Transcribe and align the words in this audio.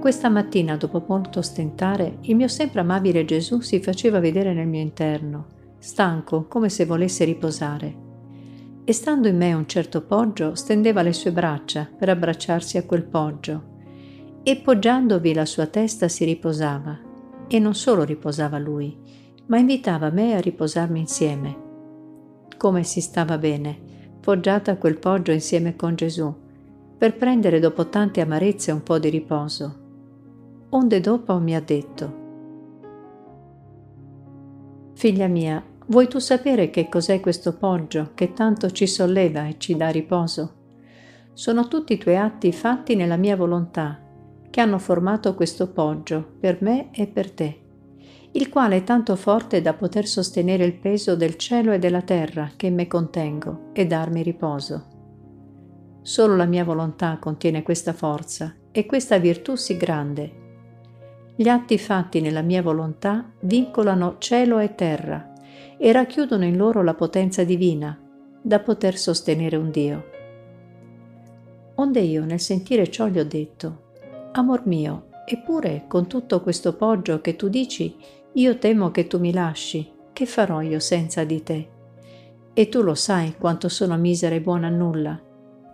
Questa 0.00 0.30
mattina, 0.30 0.78
dopo 0.78 1.04
molto 1.06 1.42
stentare, 1.42 2.16
il 2.22 2.34
mio 2.34 2.48
sempre 2.48 2.80
amabile 2.80 3.26
Gesù 3.26 3.60
si 3.60 3.78
faceva 3.80 4.20
vedere 4.20 4.54
nel 4.54 4.68
mio 4.68 4.80
interno, 4.80 5.48
stanco 5.76 6.46
come 6.46 6.70
se 6.70 6.86
volesse 6.86 7.26
riposare. 7.26 7.94
E 8.84 8.92
stando 8.94 9.28
in 9.28 9.36
me 9.36 9.52
un 9.52 9.66
certo 9.66 10.00
poggio, 10.00 10.54
stendeva 10.54 11.02
le 11.02 11.12
sue 11.12 11.30
braccia 11.30 11.86
per 11.94 12.08
abbracciarsi 12.08 12.78
a 12.78 12.84
quel 12.84 13.04
poggio 13.04 13.76
e 14.42 14.56
poggiandovi 14.56 15.34
la 15.34 15.44
sua 15.44 15.66
testa 15.66 16.08
si 16.08 16.24
riposava. 16.24 16.98
E 17.46 17.58
non 17.58 17.74
solo 17.74 18.04
riposava 18.04 18.58
lui, 18.58 18.96
ma 19.46 19.58
invitava 19.58 20.10
me 20.10 20.34
a 20.34 20.40
riposarmi 20.40 21.00
insieme. 21.00 21.68
Come 22.56 22.84
si 22.84 23.00
stava 23.00 23.38
bene, 23.38 23.78
poggiata 24.20 24.72
a 24.72 24.76
quel 24.76 24.98
poggio 24.98 25.32
insieme 25.32 25.76
con 25.76 25.94
Gesù, 25.94 26.32
per 26.96 27.16
prendere 27.16 27.58
dopo 27.58 27.88
tante 27.88 28.20
amarezze 28.20 28.70
un 28.70 28.82
po' 28.82 28.98
di 28.98 29.08
riposo. 29.08 29.78
Onde 30.70 31.00
dopo 31.00 31.38
mi 31.38 31.54
ha 31.54 31.60
detto, 31.60 32.18
Figlia 34.94 35.28
mia, 35.28 35.64
vuoi 35.86 36.08
tu 36.08 36.18
sapere 36.18 36.68
che 36.68 36.88
cos'è 36.90 37.20
questo 37.20 37.56
poggio 37.56 38.10
che 38.14 38.34
tanto 38.34 38.70
ci 38.70 38.86
solleva 38.86 39.46
e 39.46 39.54
ci 39.56 39.74
dà 39.74 39.88
riposo? 39.88 40.56
Sono 41.32 41.68
tutti 41.68 41.94
i 41.94 41.98
tuoi 41.98 42.18
atti 42.18 42.52
fatti 42.52 42.94
nella 42.94 43.16
mia 43.16 43.34
volontà 43.34 44.09
che 44.50 44.60
hanno 44.60 44.78
formato 44.78 45.34
questo 45.34 45.70
poggio 45.70 46.34
per 46.38 46.58
me 46.60 46.90
e 46.92 47.06
per 47.06 47.30
te, 47.30 47.60
il 48.32 48.48
quale 48.48 48.76
è 48.76 48.84
tanto 48.84 49.16
forte 49.16 49.62
da 49.62 49.74
poter 49.74 50.06
sostenere 50.06 50.64
il 50.64 50.74
peso 50.74 51.16
del 51.16 51.36
cielo 51.36 51.72
e 51.72 51.78
della 51.78 52.02
terra 52.02 52.50
che 52.56 52.70
me 52.70 52.86
contengo 52.86 53.70
e 53.72 53.86
darmi 53.86 54.22
riposo. 54.22 54.86
Solo 56.02 56.36
la 56.36 56.46
mia 56.46 56.64
volontà 56.64 57.18
contiene 57.18 57.62
questa 57.62 57.92
forza 57.92 58.54
e 58.72 58.86
questa 58.86 59.18
virtù 59.18 59.54
sì 59.54 59.76
grande. 59.76 60.38
Gli 61.34 61.48
atti 61.48 61.78
fatti 61.78 62.20
nella 62.20 62.42
mia 62.42 62.62
volontà 62.62 63.32
vincolano 63.40 64.16
cielo 64.18 64.58
e 64.58 64.74
terra 64.74 65.32
e 65.76 65.92
racchiudono 65.92 66.44
in 66.44 66.56
loro 66.56 66.82
la 66.82 66.94
potenza 66.94 67.42
divina 67.44 67.98
da 68.42 68.60
poter 68.60 68.96
sostenere 68.96 69.56
un 69.56 69.70
Dio. 69.70 70.04
Onde 71.76 72.00
io 72.00 72.24
nel 72.24 72.40
sentire 72.40 72.90
ciò 72.90 73.06
gli 73.06 73.18
ho 73.18 73.24
detto, 73.24 73.88
Amor 74.32 74.64
mio, 74.64 75.08
eppure 75.24 75.86
con 75.88 76.06
tutto 76.06 76.40
questo 76.40 76.76
poggio 76.76 77.20
che 77.20 77.34
tu 77.34 77.48
dici, 77.48 77.96
io 78.34 78.58
temo 78.58 78.92
che 78.92 79.08
tu 79.08 79.18
mi 79.18 79.32
lasci, 79.32 79.92
che 80.12 80.24
farò 80.24 80.60
io 80.60 80.78
senza 80.78 81.24
di 81.24 81.42
te? 81.42 81.68
E 82.54 82.68
tu 82.68 82.82
lo 82.82 82.94
sai 82.94 83.34
quanto 83.36 83.68
sono 83.68 83.96
misera 83.96 84.36
e 84.36 84.40
buona 84.40 84.68
a 84.68 84.70
nulla, 84.70 85.20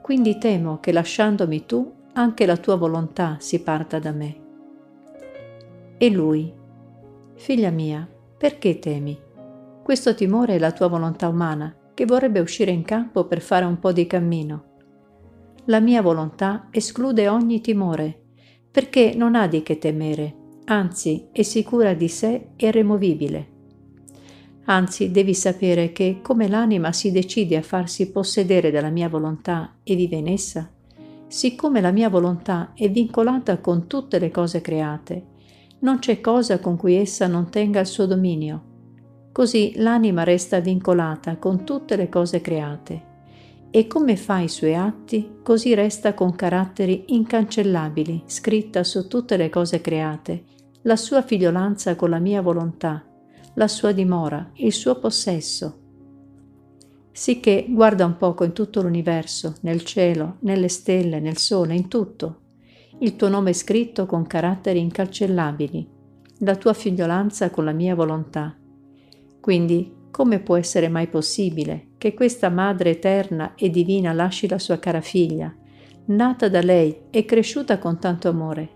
quindi 0.01 0.39
temo 0.39 0.81
che 0.81 0.91
lasciandomi 0.91 1.67
tu, 1.67 1.93
anche 2.15 2.47
la 2.47 2.57
tua 2.57 2.77
volontà 2.77 3.37
si 3.41 3.61
parta 3.61 3.99
da 3.99 4.13
me. 4.13 4.37
E 5.99 6.11
lui, 6.11 6.51
figlia 7.35 7.71
mia, 7.71 8.09
perché 8.39 8.79
temi? 8.79 9.21
Questo 9.83 10.15
timore 10.15 10.55
è 10.55 10.59
la 10.59 10.73
tua 10.73 10.87
volontà 10.87 11.29
umana, 11.29 11.75
che 11.93 12.07
vorrebbe 12.07 12.41
uscire 12.41 12.71
in 12.71 12.85
campo 12.85 13.27
per 13.27 13.43
fare 13.43 13.67
un 13.67 13.79
po' 13.79 13.93
di 13.93 14.07
cammino. 14.07 14.65
La 15.67 15.81
mia 15.81 16.01
volontà 16.01 16.69
esclude 16.71 17.29
ogni 17.29 17.61
timore 17.61 18.21
perché 18.77 19.15
non 19.17 19.35
ha 19.35 19.47
di 19.47 19.63
che 19.63 19.79
temere, 19.79 20.35
anzi 20.67 21.29
è 21.33 21.41
sicura 21.41 21.95
di 21.95 22.09
sé 22.09 22.49
e 22.57 22.71
removibile. 22.71 23.49
Anzi, 24.67 25.11
devi 25.11 25.33
sapere 25.33 25.93
che 25.93 26.19
come 26.21 26.47
l'anima 26.47 26.93
si 26.93 27.11
decide 27.11 27.57
a 27.57 27.63
farsi 27.63 28.11
possedere 28.11 28.71
dalla 28.71 28.91
mia 28.91 29.09
volontà 29.09 29.77
e 29.83 29.95
vive 29.95 30.17
in 30.17 30.29
essa, 30.29 30.71
siccome 31.27 31.81
la 31.81 31.91
mia 31.91 32.11
volontà 32.11 32.75
è 32.75 32.91
vincolata 32.91 33.61
con 33.61 33.87
tutte 33.87 34.19
le 34.19 34.31
cose 34.31 34.61
create, 34.61 35.25
non 35.79 35.99
c'è 35.99 36.21
cosa 36.21 36.59
con 36.59 36.77
cui 36.77 36.97
essa 36.97 37.27
non 37.27 37.49
tenga 37.49 37.81
il 37.81 37.87
suo 37.87 38.05
dominio. 38.05 38.63
Così 39.33 39.73
l'anima 39.77 40.23
resta 40.23 40.61
vincolata 40.61 41.39
con 41.39 41.65
tutte 41.65 41.97
le 41.97 42.11
cose 42.11 42.43
create 42.43 43.15
e 43.71 43.87
come 43.87 44.17
fa 44.17 44.41
i 44.41 44.49
suoi 44.49 44.75
atti, 44.75 45.39
così 45.43 45.75
resta 45.75 46.15
con 46.15 46.35
caratteri 46.35 47.05
incancellabili, 47.09 48.23
scritta 48.27 48.85
su 48.85 49.07
tutte 49.07 49.37
le 49.37 49.49
cose 49.49 49.81
create, 49.81 50.45
la 50.83 50.97
sua 50.97 51.23
figliolanza 51.23 51.97
con 51.97 52.11
la 52.11 52.19
mia 52.19 52.41
volontà, 52.41 53.05
la 53.55 53.69
sua 53.69 53.93
dimora, 53.93 54.51
il 54.55 54.73
suo 54.73 54.99
possesso. 54.99 55.81
Sicché 57.11 57.67
guarda 57.69 58.05
un 58.05 58.17
poco 58.17 58.45
in 58.45 58.53
tutto 58.53 58.83
l'universo, 58.83 59.55
nel 59.63 59.83
cielo, 59.85 60.37
nelle 60.41 60.69
stelle, 60.69 61.19
nel 61.19 61.39
sole, 61.39 61.75
in 61.75 61.89
tutto. 61.89 62.41
Il 63.01 63.17
tuo 63.17 63.29
nome 63.29 63.51
è 63.51 63.55
scritto 63.55 64.07
con 64.07 64.27
caratteri 64.27 64.79
incancellabili, 64.79 65.89
la 66.41 66.57
tua 66.57 66.73
figliolanza 66.73 67.51
con 67.51 67.65
la 67.65 67.73
mia 67.73 67.95
volontà. 67.95 68.57
Quindi 69.41 69.95
come 70.11 70.41
può 70.41 70.57
essere 70.57 70.89
mai 70.89 71.09
possibile 71.09 71.89
che 72.07 72.15
questa 72.15 72.51
Madre 72.51 72.91
eterna 72.91 73.57
e 73.57 73.69
divina 73.69 74.13
lasci 74.13 74.47
la 74.47 74.61
sua 74.61 74.79
cara 74.79 75.01
figlia, 75.01 75.53
nata 76.05 76.49
da 76.49 76.61
lei 76.61 77.07
e 77.11 77.25
cresciuta 77.25 77.79
con 77.79 77.99
tanto 77.99 78.29
amore? 78.29 78.69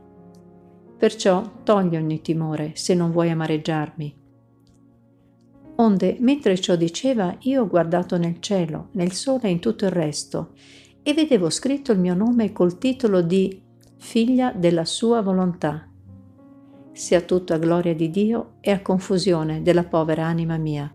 Perciò 0.98 1.60
togli 1.62 1.94
ogni 1.94 2.22
timore 2.22 2.72
se 2.74 2.92
non 2.94 3.12
vuoi 3.12 3.30
amareggiarmi. 3.30 4.16
Onde, 5.76 6.16
mentre 6.19 6.58
ciò 6.58 6.74
diceva, 6.74 7.36
io 7.42 7.62
ho 7.62 7.69
guardato 7.69 8.19
nel 8.19 8.40
cielo, 8.40 8.88
nel 8.94 9.12
sole 9.12 9.42
e 9.42 9.50
in 9.50 9.60
tutto 9.60 9.84
il 9.84 9.92
resto, 9.92 10.54
e 11.00 11.14
vedevo 11.14 11.50
scritto 11.50 11.92
il 11.92 12.00
mio 12.00 12.14
nome 12.14 12.50
col 12.50 12.78
titolo 12.78 13.22
di 13.22 13.62
Figlia 13.96 14.52
della 14.52 14.84
sua 14.84 15.20
volontà. 15.22 15.88
Sia 16.90 17.20
tutto 17.20 17.52
a 17.52 17.58
gloria 17.58 17.94
di 17.94 18.10
Dio 18.10 18.54
e 18.60 18.72
a 18.72 18.82
confusione 18.82 19.62
della 19.62 19.84
povera 19.84 20.26
anima 20.26 20.56
mia. 20.56 20.92